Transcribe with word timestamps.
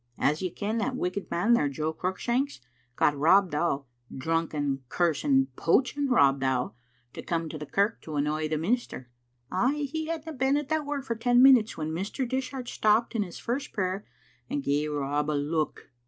•As 0.17 0.41
you 0.41 0.49
ken, 0.51 0.79
that 0.79 0.95
wicked 0.95 1.29
man 1.29 1.53
there, 1.53 1.69
Jo 1.69 1.93
Cruickshanks, 1.93 2.59
got 2.95 3.15
Rob 3.15 3.51
Dow, 3.51 3.85
drucken, 4.11 4.79
cursing, 4.89 5.49
poaching 5.55 6.07
Rob 6.09 6.39
Dow, 6.39 6.73
to 7.13 7.21
come 7.21 7.47
to 7.49 7.59
the 7.59 7.67
kirk 7.67 8.01
to 8.01 8.15
annoy 8.15 8.47
the 8.47 8.57
minister. 8.57 9.11
Ay, 9.51 9.87
he 9.91 10.07
hadna 10.07 10.33
been 10.33 10.57
at 10.57 10.69
that 10.69 10.87
work 10.87 11.05
for 11.05 11.13
ten 11.13 11.39
minutes 11.43 11.77
when 11.77 11.91
Mr. 11.91 12.27
Dishart 12.27 12.67
stopped 12.67 13.13
in 13.13 13.21
his 13.21 13.37
first 13.37 13.73
prayer 13.73 14.03
and 14.49 14.63
ga'e 14.63 14.87
Rob 14.89 15.29
a 15.29 15.37
look. 15.39 15.91